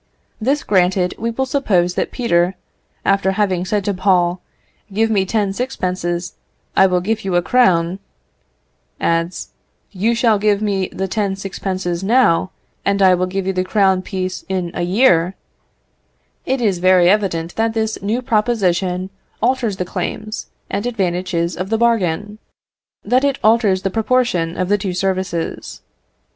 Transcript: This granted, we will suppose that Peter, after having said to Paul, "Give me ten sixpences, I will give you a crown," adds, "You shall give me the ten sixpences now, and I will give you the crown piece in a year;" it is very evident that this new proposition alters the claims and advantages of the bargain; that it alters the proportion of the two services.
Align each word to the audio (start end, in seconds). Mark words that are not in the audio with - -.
This 0.41 0.63
granted, 0.63 1.13
we 1.19 1.29
will 1.29 1.45
suppose 1.45 1.93
that 1.93 2.09
Peter, 2.11 2.55
after 3.05 3.33
having 3.33 3.65
said 3.65 3.85
to 3.85 3.93
Paul, 3.93 4.41
"Give 4.91 5.11
me 5.11 5.27
ten 5.27 5.53
sixpences, 5.53 6.33
I 6.75 6.87
will 6.87 7.01
give 7.01 7.23
you 7.23 7.35
a 7.35 7.43
crown," 7.43 7.99
adds, 8.99 9.49
"You 9.91 10.15
shall 10.15 10.39
give 10.39 10.59
me 10.59 10.87
the 10.87 11.07
ten 11.07 11.35
sixpences 11.35 12.03
now, 12.03 12.49
and 12.83 12.99
I 12.99 13.13
will 13.13 13.27
give 13.27 13.45
you 13.45 13.53
the 13.53 13.63
crown 13.63 14.01
piece 14.01 14.43
in 14.49 14.71
a 14.73 14.81
year;" 14.81 15.35
it 16.47 16.61
is 16.61 16.79
very 16.79 17.07
evident 17.07 17.55
that 17.55 17.75
this 17.75 18.01
new 18.01 18.23
proposition 18.23 19.11
alters 19.39 19.77
the 19.77 19.85
claims 19.85 20.47
and 20.67 20.87
advantages 20.87 21.55
of 21.55 21.69
the 21.69 21.77
bargain; 21.77 22.39
that 23.03 23.23
it 23.23 23.37
alters 23.43 23.83
the 23.83 23.91
proportion 23.91 24.57
of 24.57 24.67
the 24.67 24.79
two 24.79 24.95
services. 24.95 25.83